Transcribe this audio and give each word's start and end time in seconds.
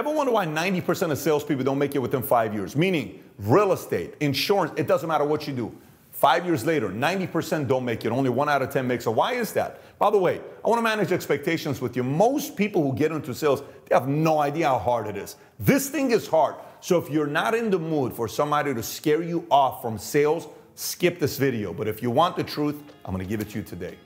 Ever 0.00 0.12
wonder 0.12 0.32
why 0.32 0.46
90% 0.46 1.10
of 1.10 1.18
salespeople 1.18 1.62
don't 1.62 1.78
make 1.78 1.94
it 1.94 1.98
within 1.98 2.22
five 2.22 2.54
years? 2.54 2.74
Meaning, 2.74 3.22
real 3.38 3.70
estate, 3.74 4.14
insurance, 4.20 4.72
it 4.78 4.86
doesn't 4.86 5.06
matter 5.06 5.26
what 5.26 5.46
you 5.46 5.52
do. 5.52 5.76
Five 6.10 6.46
years 6.46 6.64
later, 6.64 6.88
90% 6.88 7.68
don't 7.68 7.84
make 7.84 8.06
it. 8.06 8.08
Only 8.08 8.30
one 8.30 8.48
out 8.48 8.62
of 8.62 8.70
10 8.70 8.86
makes 8.86 9.04
it. 9.04 9.10
Why 9.10 9.34
is 9.34 9.52
that? 9.52 9.82
By 9.98 10.08
the 10.08 10.16
way, 10.16 10.40
I 10.64 10.68
want 10.70 10.78
to 10.78 10.82
manage 10.82 11.12
expectations 11.12 11.82
with 11.82 11.96
you. 11.96 12.02
Most 12.02 12.56
people 12.56 12.82
who 12.82 12.96
get 12.96 13.12
into 13.12 13.34
sales, 13.34 13.60
they 13.60 13.94
have 13.94 14.08
no 14.08 14.38
idea 14.38 14.68
how 14.68 14.78
hard 14.78 15.06
it 15.06 15.18
is. 15.18 15.36
This 15.58 15.90
thing 15.90 16.12
is 16.12 16.26
hard. 16.26 16.54
So 16.80 16.96
if 16.96 17.10
you're 17.10 17.26
not 17.26 17.54
in 17.54 17.68
the 17.68 17.78
mood 17.78 18.14
for 18.14 18.26
somebody 18.26 18.72
to 18.72 18.82
scare 18.82 19.22
you 19.22 19.46
off 19.50 19.82
from 19.82 19.98
sales, 19.98 20.48
skip 20.76 21.18
this 21.18 21.36
video. 21.36 21.74
But 21.74 21.88
if 21.88 22.02
you 22.02 22.10
want 22.10 22.36
the 22.36 22.44
truth, 22.44 22.82
I'm 23.04 23.14
going 23.14 23.22
to 23.22 23.28
give 23.28 23.42
it 23.42 23.50
to 23.50 23.58
you 23.58 23.64
today. 23.64 23.98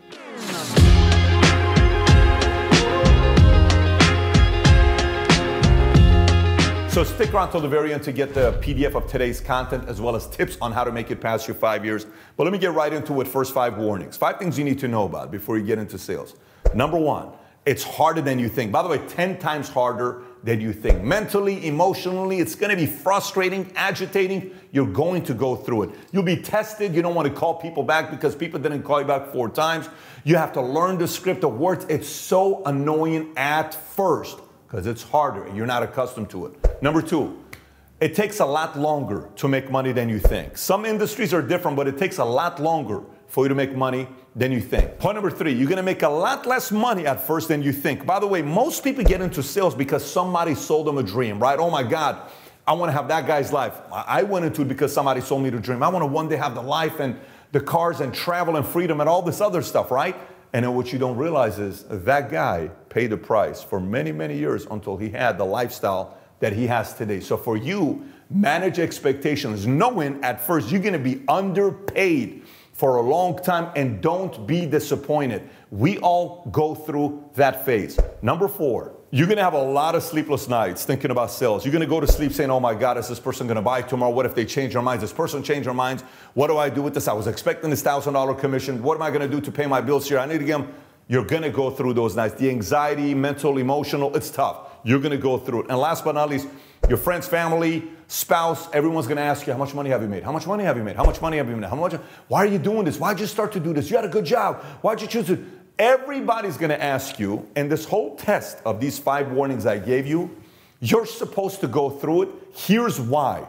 So 6.94 7.02
stick 7.02 7.34
around 7.34 7.50
till 7.50 7.60
the 7.60 7.66
very 7.66 7.92
end 7.92 8.04
to 8.04 8.12
get 8.12 8.34
the 8.34 8.52
PDF 8.62 8.94
of 8.94 9.08
today's 9.08 9.40
content 9.40 9.88
as 9.88 10.00
well 10.00 10.14
as 10.14 10.28
tips 10.28 10.56
on 10.60 10.70
how 10.70 10.84
to 10.84 10.92
make 10.92 11.10
it 11.10 11.20
past 11.20 11.48
your 11.48 11.56
five 11.56 11.84
years. 11.84 12.06
But 12.36 12.44
let 12.44 12.52
me 12.52 12.58
get 12.60 12.72
right 12.72 12.92
into 12.92 13.20
it. 13.20 13.26
First, 13.26 13.52
five 13.52 13.76
warnings. 13.76 14.16
Five 14.16 14.38
things 14.38 14.56
you 14.56 14.64
need 14.64 14.78
to 14.78 14.86
know 14.86 15.02
about 15.02 15.32
before 15.32 15.58
you 15.58 15.66
get 15.66 15.80
into 15.80 15.98
sales. 15.98 16.36
Number 16.72 16.96
one, 16.96 17.32
it's 17.66 17.82
harder 17.82 18.20
than 18.20 18.38
you 18.38 18.48
think. 18.48 18.70
By 18.70 18.84
the 18.84 18.88
way, 18.88 18.98
10 19.08 19.40
times 19.40 19.68
harder 19.68 20.22
than 20.44 20.60
you 20.60 20.72
think. 20.72 21.02
Mentally, 21.02 21.66
emotionally, 21.66 22.38
it's 22.38 22.54
gonna 22.54 22.76
be 22.76 22.86
frustrating, 22.86 23.72
agitating. 23.74 24.56
You're 24.70 24.86
going 24.86 25.24
to 25.24 25.34
go 25.34 25.56
through 25.56 25.82
it. 25.82 25.90
You'll 26.12 26.22
be 26.22 26.36
tested. 26.36 26.94
You 26.94 27.02
don't 27.02 27.16
wanna 27.16 27.30
call 27.30 27.54
people 27.54 27.82
back 27.82 28.12
because 28.12 28.36
people 28.36 28.60
didn't 28.60 28.84
call 28.84 29.00
you 29.00 29.06
back 29.08 29.32
four 29.32 29.48
times. 29.48 29.88
You 30.22 30.36
have 30.36 30.52
to 30.52 30.60
learn 30.60 30.98
the 30.98 31.08
script 31.08 31.42
of 31.42 31.58
words. 31.58 31.86
It's 31.88 32.08
so 32.08 32.62
annoying 32.64 33.32
at 33.36 33.74
first 33.74 34.38
because 34.74 34.88
it's 34.88 35.04
harder 35.04 35.48
you're 35.54 35.66
not 35.66 35.84
accustomed 35.84 36.28
to 36.28 36.46
it. 36.46 36.82
Number 36.82 37.00
two, 37.00 37.40
it 38.00 38.12
takes 38.12 38.40
a 38.40 38.44
lot 38.44 38.76
longer 38.76 39.28
to 39.36 39.46
make 39.46 39.70
money 39.70 39.92
than 39.92 40.08
you 40.08 40.18
think. 40.18 40.58
Some 40.58 40.84
industries 40.84 41.32
are 41.32 41.42
different, 41.42 41.76
but 41.76 41.86
it 41.86 41.96
takes 41.96 42.18
a 42.18 42.24
lot 42.24 42.60
longer 42.60 43.00
for 43.28 43.44
you 43.44 43.48
to 43.50 43.54
make 43.54 43.76
money 43.76 44.08
than 44.34 44.50
you 44.50 44.60
think. 44.60 44.98
Point 44.98 45.14
number 45.14 45.30
three, 45.30 45.52
you're 45.52 45.68
gonna 45.68 45.84
make 45.84 46.02
a 46.02 46.08
lot 46.08 46.44
less 46.44 46.72
money 46.72 47.06
at 47.06 47.24
first 47.24 47.46
than 47.46 47.62
you 47.62 47.72
think. 47.72 48.04
By 48.04 48.18
the 48.18 48.26
way, 48.26 48.42
most 48.42 48.82
people 48.82 49.04
get 49.04 49.20
into 49.20 49.44
sales 49.44 49.76
because 49.76 50.04
somebody 50.04 50.56
sold 50.56 50.88
them 50.88 50.98
a 50.98 51.04
dream, 51.04 51.38
right? 51.38 51.60
Oh 51.60 51.70
my 51.70 51.84
God, 51.84 52.28
I 52.66 52.72
wanna 52.72 52.90
have 52.90 53.06
that 53.06 53.28
guy's 53.28 53.52
life. 53.52 53.74
I 53.92 54.24
went 54.24 54.44
into 54.44 54.62
it 54.62 54.68
because 54.68 54.92
somebody 54.92 55.20
sold 55.20 55.44
me 55.44 55.50
the 55.50 55.60
dream. 55.60 55.84
I 55.84 55.88
wanna 55.88 56.06
one 56.06 56.28
day 56.28 56.34
have 56.34 56.56
the 56.56 56.62
life 56.62 56.98
and 56.98 57.16
the 57.52 57.60
cars 57.60 58.00
and 58.00 58.12
travel 58.12 58.56
and 58.56 58.66
freedom 58.66 58.98
and 58.98 59.08
all 59.08 59.22
this 59.22 59.40
other 59.40 59.62
stuff, 59.62 59.92
right? 59.92 60.16
And 60.54 60.64
then 60.64 60.74
what 60.76 60.92
you 60.92 61.00
don't 61.00 61.16
realize 61.16 61.58
is 61.58 61.82
that 61.88 62.30
guy 62.30 62.68
paid 62.88 63.08
the 63.08 63.16
price 63.16 63.60
for 63.60 63.80
many, 63.80 64.12
many 64.12 64.38
years 64.38 64.66
until 64.70 64.96
he 64.96 65.10
had 65.10 65.36
the 65.36 65.44
lifestyle 65.44 66.16
that 66.38 66.52
he 66.52 66.68
has 66.68 66.94
today. 66.94 67.18
So 67.18 67.36
for 67.36 67.56
you, 67.56 68.06
manage 68.30 68.78
expectations, 68.78 69.66
knowing 69.66 70.22
at 70.22 70.40
first 70.40 70.70
you're 70.70 70.80
gonna 70.80 70.96
be 70.96 71.24
underpaid 71.26 72.44
for 72.72 72.96
a 72.96 73.02
long 73.02 73.36
time 73.42 73.72
and 73.74 74.00
don't 74.00 74.46
be 74.46 74.64
disappointed. 74.64 75.42
We 75.72 75.98
all 75.98 76.48
go 76.52 76.76
through 76.76 77.30
that 77.34 77.64
phase. 77.64 77.98
Number 78.22 78.46
four, 78.46 78.94
you're 79.14 79.28
gonna 79.28 79.44
have 79.44 79.54
a 79.54 79.62
lot 79.62 79.94
of 79.94 80.02
sleepless 80.02 80.48
nights 80.48 80.84
thinking 80.84 81.12
about 81.12 81.30
sales. 81.30 81.64
You're 81.64 81.72
gonna 81.72 81.86
go 81.86 82.00
to 82.00 82.06
sleep 82.08 82.32
saying, 82.32 82.50
Oh 82.50 82.58
my 82.58 82.74
God, 82.74 82.98
is 82.98 83.06
this 83.06 83.20
person 83.20 83.46
gonna 83.46 83.62
buy 83.62 83.80
tomorrow? 83.80 84.10
What 84.10 84.26
if 84.26 84.34
they 84.34 84.44
change 84.44 84.72
their 84.72 84.82
minds? 84.82 85.02
This 85.02 85.12
person 85.12 85.40
changed 85.40 85.68
their 85.68 85.72
minds. 85.74 86.02
What 86.34 86.48
do 86.48 86.58
I 86.58 86.68
do 86.68 86.82
with 86.82 86.94
this? 86.94 87.06
I 87.06 87.12
was 87.12 87.28
expecting 87.28 87.70
this 87.70 87.80
thousand 87.80 88.14
dollar 88.14 88.34
commission. 88.34 88.82
What 88.82 88.96
am 88.96 89.02
I 89.02 89.12
gonna 89.12 89.28
do 89.28 89.40
to 89.40 89.52
pay 89.52 89.66
my 89.66 89.80
bills 89.80 90.08
here? 90.08 90.18
I 90.18 90.26
need 90.26 90.38
to 90.38 90.44
get 90.44 90.58
them. 90.58 90.74
You're 91.06 91.24
gonna 91.24 91.48
go 91.48 91.70
through 91.70 91.94
those 91.94 92.16
nights. 92.16 92.34
The 92.34 92.50
anxiety, 92.50 93.14
mental, 93.14 93.58
emotional, 93.58 94.16
it's 94.16 94.30
tough. 94.30 94.68
You're 94.82 94.98
gonna 94.98 95.16
go 95.16 95.38
through 95.38 95.62
it. 95.62 95.66
And 95.68 95.78
last 95.78 96.04
but 96.04 96.16
not 96.16 96.28
least, 96.28 96.48
your 96.88 96.98
friends, 96.98 97.28
family, 97.28 97.84
spouse, 98.08 98.68
everyone's 98.72 99.06
gonna 99.06 99.20
ask 99.20 99.46
you, 99.46 99.52
How 99.52 99.60
much 99.60 99.74
money 99.74 99.90
have 99.90 100.02
you 100.02 100.08
made? 100.08 100.24
How 100.24 100.32
much 100.32 100.48
money 100.48 100.64
have 100.64 100.76
you 100.76 100.82
made? 100.82 100.96
How 100.96 101.04
much 101.04 101.22
money 101.22 101.36
have 101.36 101.48
you 101.48 101.54
made? 101.54 101.70
How 101.70 101.76
much? 101.76 101.92
Why 102.26 102.40
are 102.40 102.46
you 102.46 102.58
doing 102.58 102.84
this? 102.84 102.98
Why'd 102.98 103.20
you 103.20 103.26
start 103.26 103.52
to 103.52 103.60
do 103.60 103.72
this? 103.72 103.90
You 103.90 103.96
had 103.96 104.06
a 104.06 104.08
good 104.08 104.24
job. 104.24 104.56
Why'd 104.82 105.00
you 105.00 105.06
choose 105.06 105.30
it? 105.30 105.38
Everybody's 105.78 106.56
gonna 106.56 106.74
ask 106.74 107.18
you, 107.18 107.48
and 107.56 107.70
this 107.70 107.84
whole 107.84 108.14
test 108.16 108.58
of 108.64 108.80
these 108.80 108.98
five 108.98 109.32
warnings 109.32 109.66
I 109.66 109.78
gave 109.78 110.06
you, 110.06 110.30
you're 110.80 111.06
supposed 111.06 111.60
to 111.60 111.66
go 111.66 111.90
through 111.90 112.22
it. 112.22 112.28
Here's 112.52 113.00
why. 113.00 113.46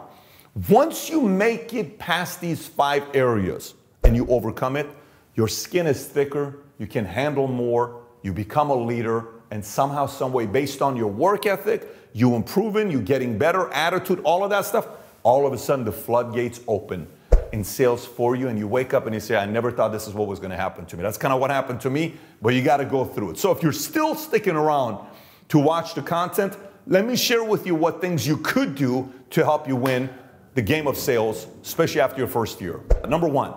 Once 0.68 1.08
you 1.08 1.20
make 1.20 1.72
it 1.74 1.98
past 1.98 2.40
these 2.40 2.66
five 2.66 3.04
areas 3.14 3.74
and 4.02 4.16
you 4.16 4.26
overcome 4.26 4.74
it, 4.74 4.88
your 5.34 5.46
skin 5.46 5.86
is 5.86 6.04
thicker, 6.06 6.58
you 6.78 6.86
can 6.86 7.04
handle 7.04 7.46
more, 7.46 8.00
you 8.22 8.32
become 8.32 8.70
a 8.70 8.74
leader, 8.74 9.26
and 9.52 9.64
somehow, 9.64 10.06
some 10.06 10.32
way, 10.32 10.46
based 10.46 10.82
on 10.82 10.96
your 10.96 11.08
work 11.08 11.46
ethic, 11.46 11.86
you 12.12 12.34
improving, 12.34 12.90
you 12.90 13.00
getting 13.00 13.38
better, 13.38 13.70
attitude, 13.72 14.20
all 14.24 14.42
of 14.42 14.50
that 14.50 14.64
stuff, 14.64 14.88
all 15.22 15.46
of 15.46 15.52
a 15.52 15.58
sudden 15.58 15.84
the 15.84 15.92
floodgates 15.92 16.60
open 16.66 17.06
in 17.52 17.64
sales 17.64 18.04
for 18.04 18.36
you 18.36 18.48
and 18.48 18.58
you 18.58 18.68
wake 18.68 18.94
up 18.94 19.06
and 19.06 19.14
you 19.14 19.20
say, 19.20 19.36
I 19.36 19.46
never 19.46 19.70
thought 19.70 19.92
this 19.92 20.06
is 20.06 20.14
what 20.14 20.28
was 20.28 20.38
going 20.38 20.50
to 20.50 20.56
happen 20.56 20.86
to 20.86 20.96
me. 20.96 21.02
That's 21.02 21.18
kind 21.18 21.32
of 21.32 21.40
what 21.40 21.50
happened 21.50 21.80
to 21.82 21.90
me, 21.90 22.14
but 22.42 22.54
you 22.54 22.62
got 22.62 22.78
to 22.78 22.84
go 22.84 23.04
through 23.04 23.30
it. 23.30 23.38
So 23.38 23.50
if 23.50 23.62
you're 23.62 23.72
still 23.72 24.14
sticking 24.14 24.56
around 24.56 25.04
to 25.48 25.58
watch 25.58 25.94
the 25.94 26.02
content, 26.02 26.56
let 26.86 27.04
me 27.04 27.16
share 27.16 27.42
with 27.42 27.66
you 27.66 27.74
what 27.74 28.00
things 28.00 28.26
you 28.26 28.36
could 28.38 28.74
do 28.74 29.12
to 29.30 29.44
help 29.44 29.66
you 29.66 29.76
win 29.76 30.10
the 30.54 30.62
game 30.62 30.86
of 30.86 30.96
sales, 30.96 31.46
especially 31.62 32.00
after 32.00 32.18
your 32.18 32.28
first 32.28 32.60
year. 32.60 32.80
Number 33.08 33.28
one, 33.28 33.52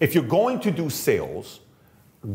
if 0.00 0.14
you're 0.14 0.24
going 0.24 0.60
to 0.60 0.70
do 0.70 0.90
sales, 0.90 1.60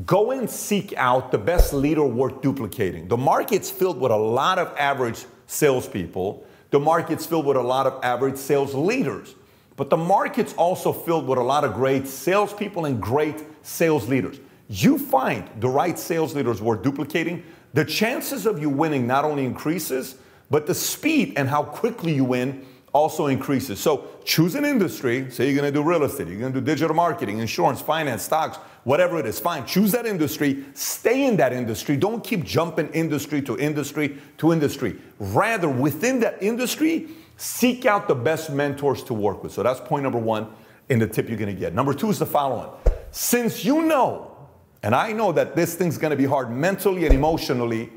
go 0.06 0.32
and 0.32 0.50
seek 0.50 0.94
out 0.98 1.32
the 1.32 1.38
best 1.38 1.74
leader 1.74 2.04
worth 2.04 2.42
duplicating. 2.42 3.08
The 3.08 3.18
market's 3.18 3.70
filled 3.70 4.00
with 4.00 4.12
a 4.12 4.18
lot 4.18 4.58
of 4.58 4.76
average 4.78 5.26
salespeople. 5.48 6.46
The 6.72 6.80
market's 6.80 7.26
filled 7.26 7.46
with 7.46 7.58
a 7.58 7.62
lot 7.62 7.86
of 7.86 8.04
average 8.04 8.38
sales 8.38 8.74
leaders. 8.74 9.36
But 9.78 9.90
the 9.90 9.98
market's 9.98 10.54
also 10.56 10.92
filled 10.92 11.28
with 11.28 11.38
a 11.38 11.44
lot 11.44 11.64
of 11.64 11.74
great 11.74 12.08
salespeople 12.08 12.86
and 12.86 13.02
great 13.02 13.44
sales 13.62 14.10
leaders. 14.10 14.40
You 14.68 14.98
find 14.98 15.50
the 15.62 15.70
right 15.70 15.98
sales 15.98 16.36
leaders 16.36 16.62
worth 16.62 16.84
duplicating, 16.84 17.44
the 17.74 17.86
chances 17.86 18.46
of 18.46 18.60
you 18.60 18.70
winning 18.70 19.08
not 19.08 19.24
only 19.24 19.46
increases, 19.46 20.16
but 20.50 20.66
the 20.66 20.74
speed 20.74 21.34
and 21.38 21.48
how 21.48 21.64
quickly 21.64 22.14
you 22.14 22.26
win 22.26 22.66
also 22.92 23.28
increases. 23.28 23.80
So 23.80 24.08
choose 24.26 24.56
an 24.56 24.66
industry. 24.66 25.30
Say 25.30 25.46
you're 25.46 25.62
going 25.62 25.72
to 25.72 25.80
do 25.80 25.88
real 25.88 26.04
estate, 26.04 26.28
you're 26.28 26.40
going 26.40 26.54
to 26.54 26.60
do 26.60 26.66
digital 26.66 26.96
marketing, 26.96 27.38
insurance, 27.38 27.80
finance, 27.80 28.24
stocks, 28.24 28.58
whatever 28.84 29.20
it 29.20 29.28
is. 29.28 29.40
Fine. 29.40 29.68
Choose 29.68 29.92
that 29.92 30.08
industry. 30.08 30.66
Stay 30.74 31.28
in 31.28 31.38
that 31.38 31.54
industry. 31.54 31.98
Don't 31.98 32.24
keep 32.24 32.44
jumping 32.44 32.90
industry 32.90 33.42
to 33.44 33.58
industry 33.60 34.18
to 34.40 34.52
industry. 34.52 34.96
Rather, 35.20 35.70
within 35.70 36.20
that 36.22 36.42
industry, 36.42 37.10
Seek 37.38 37.86
out 37.86 38.08
the 38.08 38.16
best 38.16 38.50
mentors 38.50 39.04
to 39.04 39.14
work 39.14 39.44
with. 39.44 39.52
So 39.54 39.64
that's 39.64 39.80
point 39.80 40.04
number 40.04 40.18
one 40.18 40.52
in 40.90 41.00
the 41.00 41.08
tip 41.08 41.30
you're 41.30 41.38
gonna 41.38 41.54
get. 41.54 41.74
Number 41.74 41.94
two 41.94 42.10
is 42.10 42.20
the 42.20 42.26
following. 42.26 42.70
Since 43.12 43.64
you 43.64 43.84
know, 43.84 44.36
and 44.84 44.94
I 44.96 45.12
know 45.12 45.32
that 45.32 45.56
this 45.56 45.76
thing's 45.76 45.98
gonna 45.98 46.16
be 46.16 46.26
hard 46.26 46.52
mentally 46.52 47.06
and 47.06 47.14
emotionally, 47.14 47.92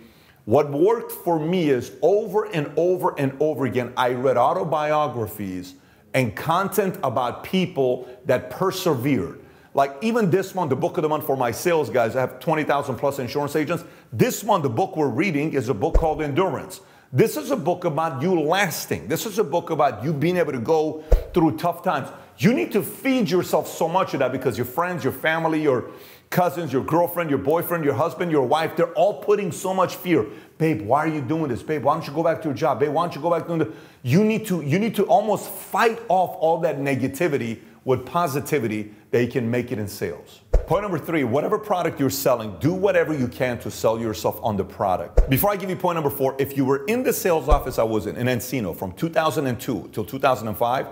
what 0.44 0.70
worked 0.70 1.12
for 1.12 1.38
me 1.38 1.70
is 1.70 1.92
over 2.02 2.44
and 2.44 2.70
over 2.76 3.18
and 3.18 3.36
over 3.40 3.66
again, 3.66 3.92
I 3.96 4.12
read 4.12 4.36
autobiographies 4.36 5.74
and 6.12 6.34
content 6.34 6.98
about 7.02 7.44
people 7.44 8.08
that 8.26 8.50
persevered. 8.50 9.40
Like 9.72 9.96
even 10.02 10.30
this 10.30 10.54
month, 10.54 10.70
the 10.70 10.76
book 10.76 10.98
of 10.98 11.02
the 11.02 11.08
month 11.08 11.24
for 11.24 11.36
my 11.36 11.52
sales 11.52 11.88
guys, 11.88 12.16
I 12.16 12.20
have 12.20 12.40
20,000 12.40 12.96
plus 12.96 13.20
insurance 13.20 13.54
agents. 13.54 13.84
This 14.12 14.42
month, 14.42 14.64
the 14.64 14.70
book 14.70 14.96
we're 14.96 15.08
reading 15.08 15.52
is 15.52 15.68
a 15.68 15.74
book 15.74 15.94
called 15.94 16.20
Endurance. 16.20 16.80
This 17.12 17.37
is 17.37 17.50
a 17.50 17.56
book 17.56 17.84
about 17.84 18.22
you 18.22 18.41
lasting. 18.41 19.09
This 19.09 19.26
is 19.26 19.41
a 19.41 19.44
book 19.44 19.71
about 19.71 20.04
you 20.04 20.12
being 20.12 20.37
able 20.37 20.53
to 20.53 20.60
go 20.60 21.03
through 21.34 21.56
tough 21.56 21.82
times. 21.82 22.09
You 22.38 22.54
need 22.54 22.71
to 22.71 22.84
feed 22.84 23.28
yourself 23.28 23.66
so 23.66 23.88
much 23.88 24.15
of 24.15 24.21
that 24.21 24.31
because 24.31 24.56
your 24.56 24.65
friends, 24.65 25.03
your 25.03 25.12
family, 25.12 25.60
your 25.60 25.91
cousins, 26.31 26.72
your 26.72 26.84
girlfriend, 26.84 27.28
your 27.28 27.41
boyfriend, 27.41 27.84
your 27.84 27.94
husband, 27.94 28.31
your 28.31 28.47
wife, 28.47 28.76
they're 28.76 28.93
all 28.93 29.21
putting 29.25 29.50
so 29.50 29.75
much 29.75 29.97
fear. 29.97 30.25
Babe, 30.56 30.82
why 30.82 31.00
are 31.00 31.09
you 31.09 31.21
doing 31.21 31.48
this? 31.48 31.65
Babe, 31.65 31.82
why 31.82 31.94
don't 31.94 32.06
you 32.06 32.12
go 32.12 32.22
back 32.22 32.43
to 32.43 32.48
your 32.48 32.56
job? 32.56 32.78
Babe, 32.78 32.93
why 32.93 33.03
don't 33.03 33.16
you 33.16 33.21
go 33.21 33.31
back 33.31 33.48
to 33.48 33.56
the 33.56 33.72
you 34.04 34.22
need 34.22 34.47
to 34.47 34.63
you 34.63 34.78
need 34.78 34.95
to 34.95 35.04
almost 35.06 35.51
fight 35.51 36.01
off 36.09 36.36
all 36.39 36.60
that 36.60 36.78
negativity 36.78 37.59
with 37.84 38.06
positivity 38.06 38.95
that 39.10 39.21
you 39.24 39.28
can 39.28 39.51
make 39.51 39.72
it 39.72 39.80
in 39.80 39.89
sales. 39.89 40.42
Point 40.70 40.82
number 40.82 41.00
three 41.00 41.24
whatever 41.24 41.58
product 41.58 41.98
you're 41.98 42.10
selling, 42.10 42.56
do 42.60 42.72
whatever 42.72 43.12
you 43.12 43.26
can 43.26 43.58
to 43.58 43.72
sell 43.72 43.98
yourself 43.98 44.38
on 44.40 44.56
the 44.56 44.62
product. 44.62 45.28
Before 45.28 45.50
I 45.50 45.56
give 45.56 45.68
you 45.68 45.74
point 45.74 45.96
number 45.96 46.10
four, 46.10 46.36
if 46.38 46.56
you 46.56 46.64
were 46.64 46.84
in 46.84 47.02
the 47.02 47.12
sales 47.12 47.48
office 47.48 47.76
I 47.76 47.82
was 47.82 48.06
in, 48.06 48.14
in 48.14 48.28
Encino 48.28 48.76
from 48.76 48.92
2002 48.92 49.90
till 49.92 50.04
2005, 50.04 50.86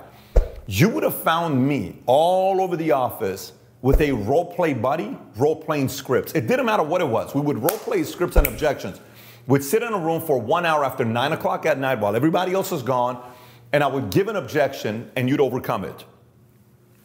you 0.66 0.88
would 0.88 1.04
have 1.04 1.14
found 1.14 1.64
me 1.64 1.96
all 2.06 2.60
over 2.60 2.76
the 2.76 2.90
office 2.90 3.52
with 3.80 4.00
a 4.00 4.10
role 4.10 4.52
play 4.52 4.74
buddy, 4.74 5.16
role 5.36 5.54
playing 5.54 5.90
scripts. 5.90 6.32
It 6.32 6.48
didn't 6.48 6.66
matter 6.66 6.82
what 6.82 7.00
it 7.00 7.06
was. 7.06 7.32
We 7.32 7.40
would 7.40 7.58
role 7.58 7.78
play 7.78 8.02
scripts 8.02 8.34
and 8.34 8.48
objections. 8.48 9.00
We'd 9.46 9.62
sit 9.62 9.84
in 9.84 9.92
a 9.92 9.98
room 9.98 10.20
for 10.20 10.40
one 10.40 10.66
hour 10.66 10.84
after 10.84 11.04
nine 11.04 11.30
o'clock 11.30 11.66
at 11.66 11.78
night 11.78 12.00
while 12.00 12.16
everybody 12.16 12.52
else 12.52 12.72
is 12.72 12.82
gone, 12.82 13.24
and 13.72 13.84
I 13.84 13.86
would 13.86 14.10
give 14.10 14.26
an 14.26 14.34
objection 14.34 15.08
and 15.14 15.28
you'd 15.28 15.40
overcome 15.40 15.84
it. 15.84 16.04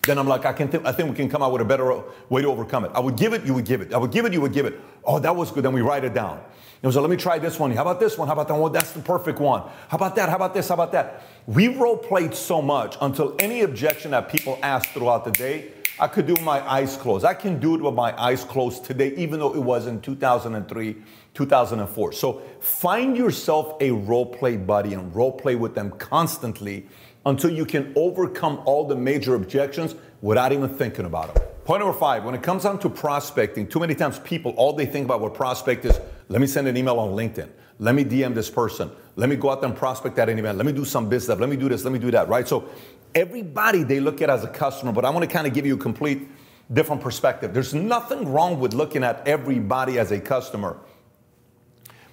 Then 0.04 0.18
I'm 0.18 0.28
like, 0.28 0.46
I 0.46 0.54
can 0.54 0.70
th- 0.70 0.84
I 0.86 0.92
think 0.92 1.10
we 1.10 1.16
can 1.16 1.30
come 1.30 1.42
out 1.42 1.52
with 1.52 1.62
a 1.62 1.66
better 1.66 2.04
way 2.30 2.42
to 2.42 2.48
overcome 2.48 2.86
it. 2.86 2.92
I 2.94 3.00
would 3.00 3.16
give 3.16 3.34
it, 3.34 3.46
you 3.46 3.54
would 3.54 3.66
give 3.66 3.82
it. 3.82 3.94
I 3.94 3.98
would 3.98 4.12
give 4.12 4.26
it, 4.26 4.34
you 4.34 4.42
would 4.42 4.54
give 4.54 4.66
it. 4.66 4.80
Oh, 5.06 5.20
that 5.20 5.36
was 5.36 5.52
good. 5.52 5.64
Then 5.64 5.74
we 5.74 5.82
write 5.82 6.04
it 6.04 6.14
down. 6.14 6.42
Was 6.82 6.98
like, 6.98 7.02
let 7.04 7.12
me 7.12 7.16
try 7.16 7.40
this 7.40 7.58
one. 7.58 7.72
How 7.72 7.84
about 7.84 8.02
this 8.02 8.18
one? 8.18 8.28
How 8.28 8.34
about 8.34 8.50
that 8.50 8.56
one? 8.56 8.74
That's 8.74 8.92
the 8.92 9.00
perfect 9.02 9.40
one. 9.40 9.62
How 9.88 9.96
about 9.96 10.18
that? 10.18 10.28
How 10.28 10.36
about 10.36 10.54
this? 10.54 10.68
How 10.68 10.74
about 10.74 10.92
that? 10.92 11.24
We 11.48 11.70
role 11.70 11.96
played 11.96 12.36
so 12.36 12.62
much 12.62 12.98
until 13.00 13.38
any 13.40 13.62
objection 13.62 14.12
that 14.12 14.28
people 14.28 14.60
asked 14.62 14.90
throughout 14.90 15.24
the 15.24 15.32
day, 15.32 15.72
I 15.98 16.08
could 16.08 16.28
do 16.28 16.36
my 16.44 16.60
eyes 16.70 16.98
closed. 16.98 17.24
I 17.24 17.36
can 17.36 17.60
do 17.60 17.76
it 17.76 17.82
with 17.82 17.94
my 17.94 18.20
eyes 18.22 18.44
closed 18.44 18.84
today, 18.84 19.14
even 19.16 19.40
though 19.40 19.54
it 19.54 19.62
was 19.62 19.88
in 19.88 20.02
2003, 20.02 20.96
2004. 21.34 22.12
So 22.12 22.42
find 22.60 23.16
yourself 23.16 23.78
a 23.80 23.92
role 23.92 24.26
play 24.26 24.58
buddy 24.58 24.94
and 24.94 25.16
role 25.16 25.32
play 25.32 25.56
with 25.56 25.76
them 25.76 25.92
constantly 25.92 26.88
until 27.26 27.50
you 27.50 27.66
can 27.66 27.94
overcome 27.96 28.62
all 28.66 28.86
the 28.86 28.96
major 28.96 29.36
objections 29.36 29.96
without 30.22 30.52
even 30.52 30.70
thinking 30.70 31.06
about 31.06 31.34
them. 31.34 31.44
Point 31.66 31.80
number 31.82 31.98
five, 31.98 32.26
when 32.26 32.36
it 32.36 32.44
comes 32.44 32.64
down 32.64 32.80
to 32.80 32.90
prospecting, 32.90 33.68
too 33.68 33.80
many 33.80 33.96
times 33.96 34.20
people, 34.20 34.52
all 34.58 34.74
they 34.74 34.86
think 34.86 35.06
about 35.06 35.22
what 35.22 35.34
prospect 35.34 35.86
is, 35.86 36.00
let 36.28 36.42
me 36.42 36.48
send 36.48 36.68
an 36.68 36.76
email 36.76 37.00
on 37.00 37.12
LinkedIn. 37.12 37.50
Let 37.80 37.96
me 37.96 38.04
DM 38.04 38.34
this 38.34 38.50
person. 38.50 38.92
Let 39.16 39.30
me 39.30 39.36
go 39.36 39.50
out 39.50 39.62
there 39.62 39.70
and 39.70 39.78
prospect 39.78 40.20
at 40.20 40.28
an 40.30 40.40
event. 40.40 40.58
Let 40.58 40.66
me 40.66 40.74
do 40.74 40.84
some 40.84 41.08
business. 41.08 41.40
Let 41.40 41.50
me 41.50 41.56
do 41.56 41.70
this. 41.70 41.84
Let 41.84 41.94
me 41.94 42.00
do 42.00 42.12
that, 42.12 42.28
right? 42.28 42.48
So 42.48 42.70
everybody 43.16 43.84
they 43.84 44.00
look 44.00 44.22
at 44.22 44.30
as 44.30 44.44
a 44.44 44.48
customer, 44.48 44.92
but 44.92 45.06
I 45.06 45.10
want 45.10 45.24
to 45.24 45.32
kind 45.32 45.48
of 45.48 45.54
give 45.54 45.66
you 45.66 45.76
a 45.76 45.80
complete 45.80 46.28
different 46.72 47.02
perspective. 47.02 47.54
There's 47.54 47.74
nothing 47.74 48.32
wrong 48.32 48.60
with 48.60 48.74
looking 48.74 49.04
at 49.04 49.28
everybody 49.28 50.00
as 50.00 50.12
a 50.12 50.20
customer. 50.20 50.78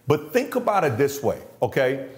But 0.06 0.32
think 0.32 0.56
about 0.56 0.84
it 0.84 0.98
this 0.98 1.22
way, 1.22 1.40
okay? 1.62 2.08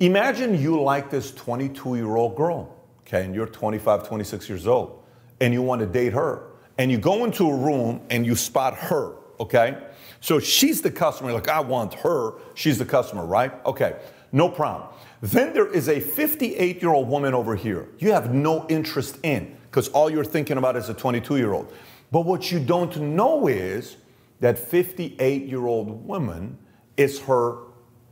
Imagine 0.00 0.58
you 0.58 0.80
like 0.80 1.10
this 1.10 1.30
22 1.32 1.96
year 1.96 2.16
old 2.16 2.34
girl, 2.34 2.74
okay, 3.00 3.24
and 3.24 3.34
you're 3.34 3.46
25, 3.46 4.08
26 4.08 4.48
years 4.48 4.66
old, 4.66 5.02
and 5.40 5.52
you 5.52 5.60
want 5.60 5.80
to 5.80 5.86
date 5.86 6.14
her. 6.14 6.46
And 6.78 6.90
you 6.90 6.96
go 6.96 7.26
into 7.26 7.50
a 7.50 7.54
room 7.54 8.00
and 8.08 8.24
you 8.24 8.34
spot 8.34 8.74
her, 8.74 9.16
okay? 9.38 9.76
So 10.20 10.40
she's 10.40 10.80
the 10.80 10.90
customer, 10.90 11.34
like, 11.34 11.48
I 11.48 11.60
want 11.60 11.92
her. 11.94 12.32
She's 12.54 12.78
the 12.78 12.86
customer, 12.86 13.26
right? 13.26 13.52
Okay, 13.66 13.96
no 14.32 14.48
problem. 14.48 14.88
Then 15.20 15.52
there 15.52 15.66
is 15.66 15.90
a 15.90 16.00
58 16.00 16.80
year 16.80 16.92
old 16.92 17.08
woman 17.08 17.34
over 17.34 17.54
here 17.54 17.88
you 17.98 18.12
have 18.12 18.32
no 18.32 18.66
interest 18.68 19.18
in 19.22 19.54
because 19.70 19.88
all 19.88 20.08
you're 20.08 20.24
thinking 20.24 20.56
about 20.56 20.76
is 20.76 20.88
a 20.88 20.94
22 20.94 21.36
year 21.36 21.52
old. 21.52 21.70
But 22.10 22.22
what 22.22 22.50
you 22.50 22.58
don't 22.58 22.96
know 22.96 23.48
is 23.48 23.98
that 24.40 24.58
58 24.58 25.46
year 25.46 25.66
old 25.66 26.06
woman 26.06 26.56
is 26.96 27.20
her 27.20 27.58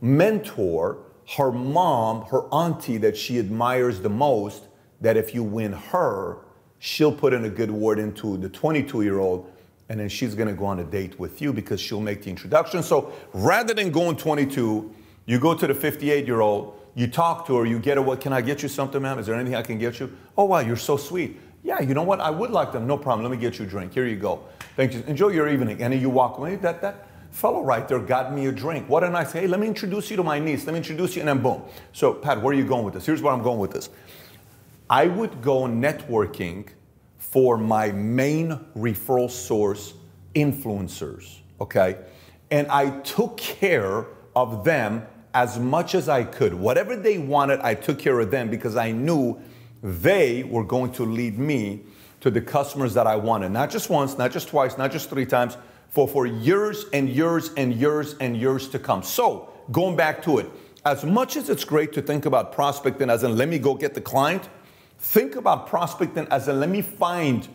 mentor 0.03 0.99
her 1.37 1.53
mom, 1.53 2.23
her 2.27 2.43
auntie 2.53 2.97
that 2.99 3.17
she 3.17 3.39
admires 3.39 4.01
the 4.01 4.09
most, 4.09 4.65
that 5.01 5.17
if 5.17 5.35
you 5.35 5.43
win 5.43 5.73
her, 5.73 6.39
she'll 6.79 7.13
put 7.13 7.33
in 7.33 7.45
a 7.45 7.51
good 7.51 7.71
word 7.71 7.99
into 7.99 8.37
the 8.39 8.49
22 8.49 9.03
year 9.03 9.19
old 9.19 9.51
and 9.89 9.99
then 9.99 10.09
she's 10.09 10.35
gonna 10.35 10.53
go 10.53 10.67
on 10.67 10.81
a 10.81 10.85
date 10.85 11.19
with 11.19 11.41
you 11.41 11.53
because 11.53 11.81
she'll 11.81 12.01
make 12.01 12.23
the 12.23 12.31
introduction. 12.31 12.83
So 12.83 13.13
rather 13.33 13.73
than 13.75 13.91
going 13.91 14.17
22, 14.17 14.95
you 15.27 15.39
go 15.39 15.55
to 15.55 15.67
the 15.67 15.75
58 15.75 16.27
year 16.27 16.41
old, 16.41 16.79
you 16.95 17.07
talk 17.07 17.47
to 17.47 17.57
her, 17.57 17.67
you 17.67 17.79
get 17.79 17.97
her, 17.97 18.03
what 18.03 18.21
can 18.21 18.33
I 18.33 18.41
get 18.41 18.63
you 18.63 18.69
something, 18.69 19.01
ma'am? 19.01 19.19
Is 19.19 19.27
there 19.27 19.35
anything 19.35 19.55
I 19.55 19.63
can 19.63 19.79
get 19.79 20.01
you? 20.01 20.15
Oh, 20.37 20.45
wow, 20.45 20.61
you're 20.61 20.77
so 20.77 20.97
sweet. 20.97 21.39
Yeah, 21.63 21.81
you 21.81 21.95
know 21.95 22.03
what? 22.03 22.21
I 22.21 22.31
would 22.31 22.51
like 22.51 22.73
them. 22.73 22.87
No 22.87 22.97
problem. 22.97 23.29
Let 23.29 23.37
me 23.37 23.41
get 23.41 23.59
you 23.59 23.65
a 23.65 23.69
drink. 23.69 23.93
Here 23.93 24.07
you 24.07 24.17
go. 24.17 24.45
Thank 24.77 24.95
you. 24.95 25.03
Enjoy 25.07 25.29
your 25.29 25.49
evening. 25.49 25.83
And 25.83 25.93
then 25.93 26.01
you 26.01 26.11
walk 26.11 26.39
away. 26.39 26.57
That, 26.57 26.81
that, 26.83 27.07
fellow 27.31 27.65
there 27.87 27.99
got 27.99 28.33
me 28.33 28.47
a 28.47 28.53
drink. 28.53 28.89
What 28.89 29.05
a 29.05 29.11
nice, 29.11 29.33
hey, 29.33 29.47
let 29.47 29.61
me 29.61 29.67
introduce 29.67 30.11
you 30.11 30.17
to 30.17 30.23
my 30.23 30.39
niece. 30.39 30.67
Let 30.67 30.73
me 30.73 30.79
introduce 30.79 31.15
you, 31.15 31.21
and 31.21 31.29
then 31.29 31.43
boom. 31.43 31.63
So, 31.93 32.15
Pat, 32.15 32.43
where 32.43 32.55
are 32.55 32.59
you 32.59 32.67
going 32.67 32.85
with 32.85 32.95
this? 32.95 33.07
Here's 33.07 33.23
where 33.23 33.33
I'm 33.33 33.43
going 33.43 33.59
with 33.59 33.73
this. 33.73 33.91
I 34.91 35.07
would 35.07 35.43
go 35.43 35.63
networking 35.63 36.69
for 37.19 37.59
my 37.59 37.93
main 37.93 38.59
referral 38.77 39.31
source 39.31 39.95
influencers, 40.35 41.39
okay? 41.61 41.99
And 42.51 42.67
I 42.69 42.91
took 43.01 43.37
care 43.37 44.07
of 44.35 44.65
them 44.65 45.07
as 45.35 45.59
much 45.59 45.95
as 45.95 46.09
I 46.09 46.25
could. 46.25 46.55
Whatever 46.55 46.97
they 46.97 47.19
wanted, 47.19 47.61
I 47.61 47.75
took 47.75 47.99
care 47.99 48.19
of 48.19 48.31
them 48.31 48.49
because 48.49 48.77
I 48.77 48.93
knew 48.93 49.41
they 49.83 50.43
were 50.45 50.65
going 50.65 50.93
to 50.93 51.05
lead 51.05 51.39
me 51.39 51.83
to 52.21 52.31
the 52.31 52.41
customers 52.41 52.95
that 52.95 53.07
I 53.07 53.17
wanted. 53.17 53.51
Not 53.51 53.71
just 53.71 53.91
once, 53.91 54.19
not 54.19 54.33
just 54.33 54.49
twice, 54.49 54.79
not 54.79 54.91
just 54.91 55.11
three 55.11 55.27
times, 55.27 55.57
for, 55.91 56.07
for 56.07 56.27
years 56.27 56.87
and 56.93 57.09
years 57.09 57.51
and 57.57 57.75
years 57.75 58.15
and 58.21 58.37
years 58.37 58.69
to 58.69 58.79
come. 58.79 59.03
So, 59.03 59.51
going 59.73 59.97
back 59.97 60.23
to 60.25 60.39
it, 60.39 60.51
as 60.85 61.05
much 61.05 61.37
as 61.37 61.49
it's 61.49 61.65
great 61.65 61.93
to 61.95 62.03
think 62.03 62.27
about 62.27 62.53
prospecting 62.53 63.11
as 63.11 63.23
in 63.23 63.37
let 63.37 63.49
me 63.49 63.59
go 63.59 63.75
get 63.75 63.95
the 63.95 64.01
client, 64.01 64.49
think 64.99 65.37
about 65.37 65.67
prospecting 65.67 66.27
as 66.31 66.49
in 66.49 66.61
let 66.61 66.69
me 66.69 66.83
find 66.83 67.49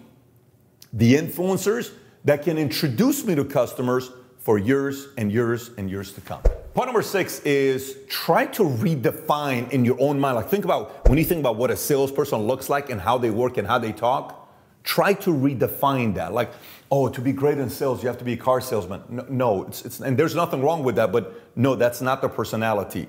the 0.92 1.16
influencers 1.16 1.92
that 2.24 2.44
can 2.44 2.58
introduce 2.58 3.26
me 3.26 3.36
to 3.36 3.44
customers 3.44 4.12
for 4.38 4.58
years 4.58 5.08
and 5.18 5.32
years 5.32 5.72
and 5.78 5.90
years 5.90 6.12
to 6.12 6.22
come. 6.22 6.42
Point 6.74 6.88
number 6.88 7.02
six 7.02 7.40
is 7.42 7.98
try 8.10 8.46
to 8.48 8.64
redefine 8.64 9.72
in 9.72 9.86
your 9.86 9.96
own 10.00 10.20
mind. 10.20 10.36
Like, 10.36 10.50
think 10.50 10.66
about 10.66 11.08
when 11.08 11.18
you 11.18 11.24
think 11.24 11.40
about 11.40 11.56
what 11.56 11.72
a 11.72 11.76
salesperson 11.76 12.40
looks 12.40 12.70
like 12.70 12.90
and 12.90 13.00
how 13.00 13.18
they 13.18 13.30
work 13.30 13.58
and 13.58 13.68
how 13.68 13.78
they 13.78 13.92
talk, 13.92 14.43
try 14.84 15.14
to 15.14 15.30
redefine 15.32 16.16
that. 16.16 16.34
Like, 16.34 16.52
oh, 16.92 17.10
to 17.10 17.22
be 17.22 17.32
great 17.32 17.58
in 17.58 17.70
sales, 17.70 18.04
you 18.04 18.08
have 18.08 18.18
to 18.20 18.26
be 18.26 18.34
a 18.34 18.38
car 18.38 18.62
salesman. 18.62 19.02
No, 19.10 19.26
no 19.30 19.64
it's, 19.64 19.86
it's, 19.86 20.00
and 20.00 20.18
there's 20.18 20.36
nothing 20.36 20.62
wrong 20.62 20.84
with 20.84 20.96
that, 20.96 21.12
but 21.12 21.42
no, 21.56 21.76
that's 21.76 22.02
not 22.02 22.22
the 22.22 22.30
personality. 22.30 23.08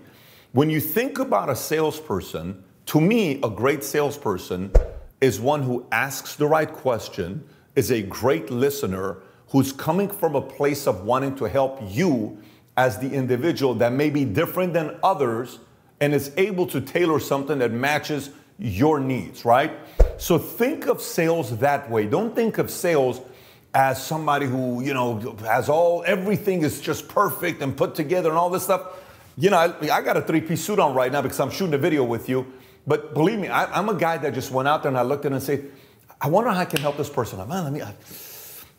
When 0.53 0.71
you 0.71 0.81
think 0.81 1.19
about 1.19 1.51
a 1.51 1.57
salesperson, 1.57 2.63
to 2.87 3.01
me, 3.01 3.41
a 3.43 3.51
great 3.51 3.83
salesperson 3.83 4.71
is 5.21 5.41
one 5.41 5.63
who 5.63 5.87
asks 5.91 6.37
the 6.37 6.47
right 6.47 6.71
question, 6.71 7.45
is 7.75 7.91
a 7.91 8.03
great 8.03 8.51
listener, 8.51 9.19
who's 9.49 9.73
coming 9.73 10.09
from 10.09 10.35
a 10.35 10.41
place 10.41 10.87
of 10.87 11.05
wanting 11.05 11.35
to 11.37 11.45
help 11.45 11.81
you 11.89 12.39
as 12.77 12.99
the 12.99 13.11
individual 13.11 13.75
that 13.75 13.93
may 13.93 14.11
be 14.11 14.25
different 14.25 14.73
than 14.73 14.97
others 15.03 15.61
and 16.01 16.13
is 16.13 16.33
able 16.37 16.67
to 16.67 16.81
tailor 16.81 17.21
something 17.21 17.59
that 17.59 17.71
matches 17.71 18.31
your 18.59 19.01
needs, 19.01 19.45
right? 19.45 19.73
So 20.19 20.39
think 20.39 20.87
of 20.87 21.01
sales 21.01 21.59
that 21.59 21.91
way. 21.91 22.07
Don't 22.07 22.35
think 22.35 22.59
of 22.59 22.71
sales 22.71 23.21
as 23.75 24.05
somebody 24.05 24.47
who, 24.47 24.83
you 24.83 24.95
know, 24.95 25.37
has 25.41 25.69
all, 25.69 26.05
everything 26.07 26.63
is 26.63 26.81
just 26.81 27.09
perfect 27.09 27.61
and 27.61 27.77
put 27.77 27.95
together 27.95 28.29
and 28.29 28.39
all 28.39 28.51
this 28.51 28.63
stuff. 28.63 29.01
You 29.37 29.51
know, 29.51 29.57
I, 29.57 29.75
I 29.91 30.01
got 30.01 30.17
a 30.17 30.23
three 30.23 30.41
piece 30.41 30.65
suit 30.65 30.79
on 30.79 30.95
right 30.95 31.11
now 31.11 31.23
because 31.23 31.41
I'm 31.41 31.51
shooting 31.51 31.75
a 31.75 31.79
video 31.79 32.05
with 32.05 32.29
you. 32.29 32.53
But 32.87 33.15
believe 33.15 33.39
me, 33.39 33.49
I, 33.49 33.79
am 33.79 33.89
a 33.89 33.95
guy 33.95 34.19
that 34.19 34.35
just 34.35 34.53
went 34.53 34.69
out 34.69 34.83
there 34.83 34.91
and 34.91 34.99
I 34.99 35.03
looked 35.03 35.25
at 35.25 35.33
it 35.33 35.35
and 35.35 35.43
said, 35.43 35.71
I 36.21 36.29
wonder 36.29 36.51
how 36.51 36.61
I 36.61 36.65
can 36.65 36.81
help 36.81 36.97
this 36.97 37.11
person. 37.11 37.41
I'm, 37.41 37.49
man, 37.49 37.65
let 37.65 37.73
me, 37.73 37.83
I, 37.83 37.95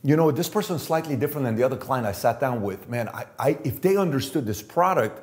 you 0.04 0.16
know, 0.16 0.32
this 0.32 0.48
person's 0.48 0.84
slightly 0.84 1.16
different 1.16 1.46
than 1.46 1.56
the 1.56 1.64
other 1.64 1.76
client 1.76 2.08
I 2.08 2.12
sat 2.12 2.40
down 2.40 2.62
with. 2.62 2.88
Man, 2.88 3.10
I, 3.10 3.26
I, 3.38 3.58
if 3.64 3.82
they 3.82 3.98
understood 3.98 4.46
this 4.46 4.62
product 4.62 5.22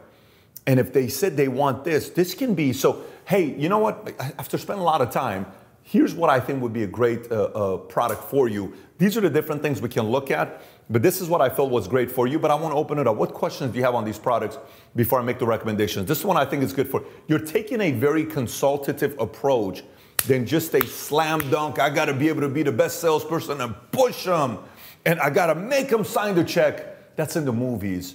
and 0.66 0.78
if 0.78 0.92
they 0.92 1.08
said 1.08 1.36
they 1.36 1.48
want 1.48 1.84
this, 1.84 2.10
this 2.10 2.34
can 2.34 2.54
be 2.54 2.72
so. 2.72 3.04
Hey, 3.24 3.54
you 3.54 3.68
know 3.68 3.78
what? 3.78 4.12
After 4.38 4.58
spending 4.58 4.82
a 4.82 4.84
lot 4.84 5.00
of 5.00 5.10
time, 5.10 5.46
here's 5.82 6.14
what 6.14 6.30
I 6.30 6.40
think 6.40 6.62
would 6.62 6.72
be 6.72 6.84
a 6.84 6.86
great 6.86 7.30
uh, 7.30 7.44
uh, 7.44 7.76
product 7.78 8.24
for 8.24 8.48
you. 8.48 8.74
These 8.98 9.16
are 9.16 9.20
the 9.20 9.30
different 9.30 9.62
things 9.62 9.80
we 9.80 9.88
can 9.88 10.04
look 10.04 10.30
at, 10.30 10.62
but 10.88 11.02
this 11.02 11.20
is 11.20 11.28
what 11.28 11.40
I 11.40 11.48
felt 11.48 11.70
was 11.70 11.88
great 11.88 12.10
for 12.10 12.26
you. 12.26 12.38
But 12.38 12.50
I 12.50 12.54
want 12.54 12.72
to 12.72 12.76
open 12.76 12.98
it 12.98 13.06
up. 13.06 13.16
What 13.16 13.34
questions 13.34 13.72
do 13.72 13.78
you 13.78 13.84
have 13.84 13.94
on 13.94 14.04
these 14.04 14.18
products 14.18 14.58
before 14.94 15.20
I 15.20 15.22
make 15.22 15.38
the 15.38 15.46
recommendations? 15.46 16.06
This 16.06 16.24
one 16.24 16.36
I 16.36 16.44
think 16.44 16.62
is 16.62 16.72
good 16.72 16.88
for. 16.88 17.04
You're 17.26 17.38
taking 17.38 17.80
a 17.80 17.90
very 17.90 18.24
consultative 18.24 19.18
approach 19.18 19.82
than 20.26 20.46
just 20.46 20.72
a 20.74 20.86
slam 20.86 21.40
dunk. 21.50 21.78
I 21.78 21.90
got 21.90 22.04
to 22.04 22.14
be 22.14 22.28
able 22.28 22.42
to 22.42 22.48
be 22.48 22.62
the 22.62 22.72
best 22.72 23.00
salesperson 23.00 23.60
and 23.60 23.74
push 23.90 24.24
them, 24.24 24.58
and 25.04 25.18
I 25.20 25.30
got 25.30 25.46
to 25.46 25.54
make 25.54 25.88
them 25.88 26.04
sign 26.04 26.34
the 26.34 26.44
check. 26.44 27.16
That's 27.16 27.36
in 27.36 27.44
the 27.44 27.52
movies. 27.52 28.14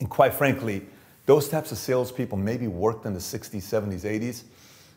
And 0.00 0.10
quite 0.10 0.34
frankly, 0.34 0.86
those 1.24 1.48
types 1.48 1.72
of 1.72 1.78
salespeople 1.78 2.36
maybe 2.36 2.68
worked 2.68 3.06
in 3.06 3.14
the 3.14 3.18
60s, 3.18 3.62
70s, 3.62 4.02
80s 4.02 4.44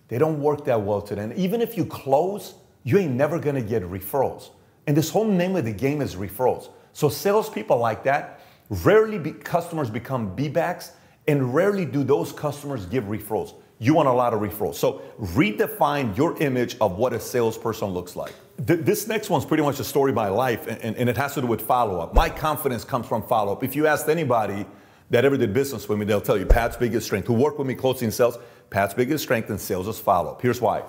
they 0.10 0.18
don't 0.18 0.42
work 0.42 0.66
that 0.66 0.82
well 0.82 1.02
today. 1.02 1.24
And 1.24 1.34
even 1.36 1.62
if 1.62 1.78
you 1.78 1.86
close, 1.86 2.56
you 2.84 2.98
ain't 2.98 3.14
never 3.14 3.40
gonna 3.40 3.62
get 3.62 3.84
referrals. 3.84 4.50
And 4.88 4.98
this 4.98 5.10
whole 5.10 5.26
name 5.26 5.56
of 5.56 5.66
the 5.66 5.72
game 5.72 6.02
is 6.02 6.16
referrals. 6.16 6.70
So 6.94 7.10
salespeople 7.10 7.78
like 7.78 8.04
that, 8.04 8.42
rarely 8.70 9.20
be, 9.20 9.32
customers 9.32 9.90
become 9.90 10.36
B-backs, 10.36 10.92
and 11.28 11.54
rarely 11.54 11.86
do 11.86 12.04
those 12.04 12.32
customers 12.32 12.86
give 12.88 13.06
referrals. 13.06 13.54
You 13.78 13.94
want 13.94 14.10
a 14.10 14.12
lot 14.12 14.34
of 14.34 14.42
referrals. 14.42 14.76
So 14.76 15.02
redefine 15.22 16.18
your 16.18 16.38
image 16.42 16.76
of 16.82 16.98
what 16.98 17.14
a 17.14 17.20
salesperson 17.20 17.90
looks 17.90 18.16
like. 18.16 18.34
Th- 18.66 18.80
this 18.80 19.08
next 19.08 19.30
one's 19.30 19.46
pretty 19.46 19.64
much 19.64 19.80
a 19.80 19.84
story 19.84 20.12
my 20.12 20.28
life, 20.28 20.68
and, 20.68 20.98
and 20.98 21.08
it 21.08 21.16
has 21.16 21.36
to 21.36 21.42
do 21.42 21.48
with 21.48 21.62
follow-up. 21.62 22.14
My 22.14 22.30
confidence 22.30 22.84
comes 22.84 23.08
from 23.08 23.22
follow-up. 23.24 23.64
If 23.64 23.76
you 23.76 23.88
asked 23.88 24.10
anybody 24.10 24.66
that 25.10 25.26
ever 25.26 25.38
did 25.38 25.54
business 25.54 25.90
with 25.90 26.00
me, 26.00 26.06
they'll 26.06 26.22
tell 26.22 26.38
you 26.38 26.46
Pat's 26.46 26.78
biggest 26.78 27.06
strength, 27.06 27.28
who 27.28 27.34
worked 27.34 27.58
with 27.58 27.68
me 27.68 27.76
closely 27.76 28.06
in 28.06 28.12
sales, 28.12 28.38
Pat's 28.70 28.94
biggest 28.94 29.24
strength 29.24 29.50
in 29.50 29.58
sales 29.58 29.88
is 29.88 30.00
follow 30.00 30.32
up. 30.32 30.42
Here's 30.42 30.62
why. 30.62 30.84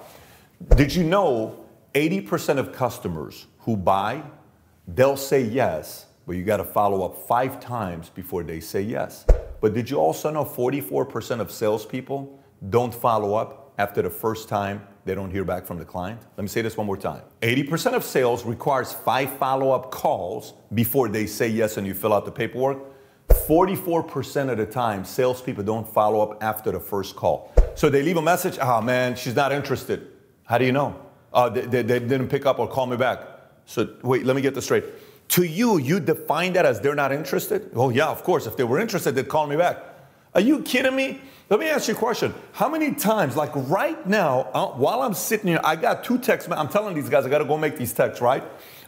Did 0.76 0.94
you 0.94 1.04
know 1.04 1.64
80% 1.94 2.58
of 2.58 2.72
customers 2.72 3.46
who 3.60 3.76
buy, 3.76 4.22
they'll 4.86 5.16
say 5.16 5.42
yes, 5.42 6.06
but 6.26 6.36
you 6.36 6.44
got 6.44 6.58
to 6.58 6.64
follow 6.64 7.04
up 7.04 7.26
five 7.26 7.60
times 7.60 8.10
before 8.10 8.42
they 8.42 8.60
say 8.60 8.82
yes. 8.82 9.24
But 9.60 9.74
did 9.74 9.90
you 9.90 9.96
also 9.98 10.30
know 10.30 10.44
44% 10.44 11.40
of 11.40 11.50
salespeople 11.50 12.38
don't 12.68 12.94
follow 12.94 13.34
up 13.34 13.72
after 13.78 14.02
the 14.02 14.10
first 14.10 14.48
time 14.48 14.86
they 15.04 15.14
don't 15.14 15.30
hear 15.30 15.44
back 15.44 15.64
from 15.64 15.78
the 15.78 15.84
client. 15.84 16.20
Let 16.36 16.42
me 16.42 16.48
say 16.48 16.60
this 16.60 16.76
one 16.76 16.86
more 16.86 16.96
time. 16.96 17.22
80% 17.40 17.94
of 17.94 18.04
sales 18.04 18.44
requires 18.44 18.92
five 18.92 19.34
follow-up 19.38 19.90
calls 19.90 20.52
before 20.74 21.08
they 21.08 21.26
say 21.26 21.48
yes 21.48 21.78
and 21.78 21.86
you 21.86 21.94
fill 21.94 22.12
out 22.12 22.26
the 22.26 22.30
paperwork. 22.30 22.78
44% 23.50 24.48
of 24.48 24.58
the 24.58 24.64
time, 24.64 25.04
salespeople 25.04 25.64
don't 25.64 25.88
follow 25.88 26.20
up 26.20 26.40
after 26.40 26.70
the 26.70 26.78
first 26.78 27.16
call. 27.16 27.52
So 27.74 27.90
they 27.90 28.00
leave 28.00 28.16
a 28.16 28.22
message, 28.22 28.58
oh 28.62 28.80
man, 28.80 29.16
she's 29.16 29.34
not 29.34 29.50
interested. 29.50 30.06
How 30.44 30.56
do 30.56 30.64
you 30.64 30.70
know? 30.70 30.94
Uh, 31.34 31.48
they, 31.48 31.62
they, 31.62 31.82
they 31.82 31.98
didn't 31.98 32.28
pick 32.28 32.46
up 32.46 32.60
or 32.60 32.68
call 32.68 32.86
me 32.86 32.96
back. 32.96 33.18
So 33.66 33.92
wait, 34.02 34.24
let 34.24 34.36
me 34.36 34.42
get 34.42 34.54
this 34.54 34.66
straight. 34.66 34.84
To 35.30 35.42
you, 35.42 35.78
you 35.78 35.98
define 35.98 36.52
that 36.52 36.64
as 36.64 36.80
they're 36.80 36.94
not 36.94 37.10
interested? 37.10 37.72
Oh, 37.74 37.90
yeah, 37.90 38.06
of 38.06 38.22
course. 38.22 38.46
If 38.46 38.56
they 38.56 38.62
were 38.62 38.78
interested, 38.78 39.16
they'd 39.16 39.28
call 39.28 39.48
me 39.48 39.56
back. 39.56 39.78
Are 40.32 40.40
you 40.40 40.62
kidding 40.62 40.94
me? 40.94 41.20
Let 41.48 41.58
me 41.58 41.68
ask 41.68 41.88
you 41.88 41.94
a 41.94 41.96
question. 41.96 42.32
How 42.52 42.68
many 42.68 42.94
times, 42.94 43.34
like 43.34 43.50
right 43.68 44.06
now, 44.06 44.48
uh, 44.54 44.68
while 44.68 45.02
I'm 45.02 45.14
sitting 45.14 45.48
here, 45.48 45.60
I 45.64 45.74
got 45.74 46.04
two 46.04 46.18
texts. 46.18 46.48
I'm 46.52 46.68
telling 46.68 46.94
these 46.94 47.08
guys, 47.08 47.26
I 47.26 47.28
got 47.28 47.38
to 47.38 47.44
go 47.44 47.58
make 47.58 47.76
these 47.76 47.92
texts, 47.92 48.22
right? 48.22 48.44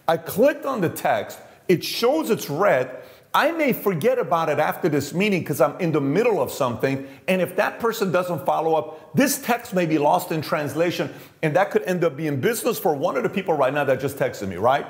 I 0.06 0.18
clicked 0.18 0.66
on 0.66 0.80
the 0.80 0.88
text, 0.88 1.40
it 1.66 1.82
shows 1.82 2.30
it's 2.30 2.48
red. 2.48 3.02
I 3.34 3.50
may 3.50 3.72
forget 3.72 4.18
about 4.18 4.50
it 4.50 4.58
after 4.58 4.90
this 4.90 5.14
meeting 5.14 5.40
because 5.40 5.60
I'm 5.60 5.78
in 5.80 5.92
the 5.92 6.00
middle 6.00 6.40
of 6.42 6.50
something. 6.50 7.08
And 7.28 7.40
if 7.40 7.56
that 7.56 7.80
person 7.80 8.12
doesn't 8.12 8.44
follow 8.44 8.74
up, 8.74 9.14
this 9.14 9.40
text 9.40 9.72
may 9.72 9.86
be 9.86 9.96
lost 9.96 10.32
in 10.32 10.42
translation. 10.42 11.12
And 11.42 11.56
that 11.56 11.70
could 11.70 11.82
end 11.84 12.04
up 12.04 12.16
being 12.16 12.40
business 12.40 12.78
for 12.78 12.94
one 12.94 13.16
of 13.16 13.22
the 13.22 13.30
people 13.30 13.54
right 13.54 13.72
now 13.72 13.84
that 13.84 14.00
just 14.00 14.18
texted 14.18 14.48
me, 14.48 14.56
right? 14.56 14.86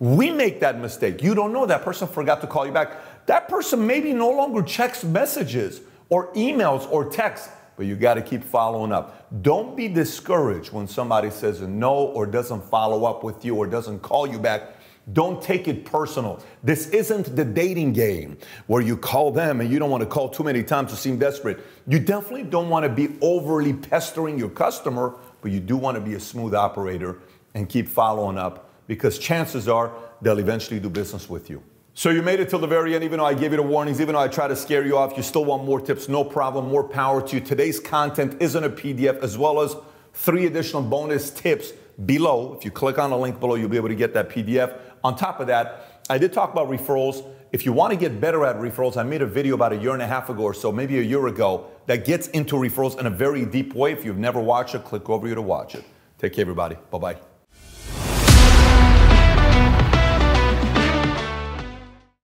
We 0.00 0.30
make 0.32 0.58
that 0.60 0.80
mistake. 0.80 1.22
You 1.22 1.36
don't 1.36 1.52
know 1.52 1.66
that 1.66 1.82
person 1.82 2.08
forgot 2.08 2.40
to 2.40 2.48
call 2.48 2.66
you 2.66 2.72
back. 2.72 3.26
That 3.26 3.48
person 3.48 3.86
maybe 3.86 4.12
no 4.12 4.30
longer 4.30 4.62
checks 4.62 5.04
messages 5.04 5.80
or 6.08 6.32
emails 6.34 6.90
or 6.90 7.08
texts, 7.08 7.48
but 7.76 7.86
you 7.86 7.94
got 7.94 8.14
to 8.14 8.22
keep 8.22 8.42
following 8.42 8.90
up. 8.90 9.28
Don't 9.42 9.76
be 9.76 9.86
discouraged 9.86 10.72
when 10.72 10.88
somebody 10.88 11.30
says 11.30 11.60
no 11.60 11.94
or 11.94 12.26
doesn't 12.26 12.64
follow 12.64 13.04
up 13.04 13.22
with 13.22 13.44
you 13.44 13.54
or 13.54 13.68
doesn't 13.68 14.00
call 14.00 14.26
you 14.26 14.38
back. 14.38 14.73
Don't 15.12 15.42
take 15.42 15.68
it 15.68 15.84
personal. 15.84 16.42
This 16.62 16.88
isn't 16.88 17.36
the 17.36 17.44
dating 17.44 17.92
game 17.92 18.38
where 18.68 18.80
you 18.80 18.96
call 18.96 19.30
them 19.30 19.60
and 19.60 19.70
you 19.70 19.78
don't 19.78 19.90
want 19.90 20.02
to 20.02 20.08
call 20.08 20.30
too 20.30 20.42
many 20.42 20.62
times 20.62 20.90
to 20.92 20.96
seem 20.96 21.18
desperate. 21.18 21.60
You 21.86 21.98
definitely 21.98 22.44
don't 22.44 22.70
want 22.70 22.84
to 22.84 22.88
be 22.88 23.16
overly 23.20 23.74
pestering 23.74 24.38
your 24.38 24.48
customer, 24.48 25.16
but 25.42 25.52
you 25.52 25.60
do 25.60 25.76
want 25.76 25.96
to 25.96 26.00
be 26.00 26.14
a 26.14 26.20
smooth 26.20 26.54
operator 26.54 27.18
and 27.54 27.68
keep 27.68 27.86
following 27.86 28.38
up 28.38 28.70
because 28.86 29.18
chances 29.18 29.68
are 29.68 29.92
they'll 30.22 30.38
eventually 30.38 30.80
do 30.80 30.88
business 30.88 31.28
with 31.28 31.50
you. 31.50 31.62
So 31.96 32.10
you 32.10 32.22
made 32.22 32.40
it 32.40 32.48
till 32.48 32.58
the 32.58 32.66
very 32.66 32.94
end, 32.94 33.04
even 33.04 33.18
though 33.18 33.26
I 33.26 33.34
gave 33.34 33.52
you 33.52 33.58
the 33.58 33.62
warnings, 33.62 34.00
even 34.00 34.14
though 34.14 34.20
I 34.20 34.28
try 34.28 34.48
to 34.48 34.56
scare 34.56 34.84
you 34.84 34.96
off, 34.96 35.16
you 35.16 35.22
still 35.22 35.44
want 35.44 35.64
more 35.64 35.80
tips, 35.80 36.08
no 36.08 36.24
problem, 36.24 36.68
more 36.68 36.82
power 36.82 37.22
to 37.22 37.36
you. 37.36 37.40
Today's 37.40 37.78
content 37.78 38.42
is 38.42 38.56
in 38.56 38.64
a 38.64 38.70
PDF 38.70 39.22
as 39.22 39.38
well 39.38 39.60
as 39.60 39.76
three 40.12 40.46
additional 40.46 40.82
bonus 40.82 41.30
tips 41.30 41.72
below. 42.04 42.54
If 42.58 42.64
you 42.64 42.72
click 42.72 42.98
on 42.98 43.10
the 43.10 43.16
link 43.16 43.38
below, 43.38 43.54
you'll 43.54 43.68
be 43.68 43.76
able 43.76 43.88
to 43.88 43.94
get 43.94 44.12
that 44.14 44.28
PDF. 44.28 44.76
On 45.04 45.14
top 45.14 45.38
of 45.38 45.46
that, 45.46 46.02
I 46.10 46.18
did 46.18 46.32
talk 46.32 46.52
about 46.52 46.68
referrals. 46.68 47.24
If 47.52 47.64
you 47.64 47.72
want 47.72 47.92
to 47.92 47.96
get 47.96 48.20
better 48.20 48.44
at 48.44 48.56
referrals, 48.56 48.96
I 48.96 49.02
made 49.02 49.22
a 49.22 49.26
video 49.26 49.54
about 49.54 49.72
a 49.72 49.76
year 49.76 49.92
and 49.92 50.02
a 50.02 50.06
half 50.06 50.30
ago 50.30 50.42
or 50.42 50.54
so, 50.54 50.72
maybe 50.72 50.98
a 50.98 51.02
year 51.02 51.26
ago, 51.26 51.66
that 51.86 52.04
gets 52.04 52.28
into 52.28 52.56
referrals 52.56 52.98
in 52.98 53.06
a 53.06 53.10
very 53.10 53.44
deep 53.44 53.74
way. 53.74 53.92
If 53.92 54.04
you've 54.04 54.18
never 54.18 54.40
watched 54.40 54.74
it, 54.74 54.84
click 54.84 55.08
over 55.08 55.26
here 55.26 55.36
to 55.36 55.42
watch 55.42 55.74
it. 55.74 55.84
Take 56.18 56.32
care, 56.32 56.42
everybody. 56.42 56.76
Bye 56.90 56.98
bye. 56.98 57.33